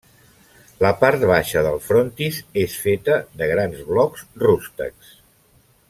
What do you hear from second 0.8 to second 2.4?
La part baixa del frontis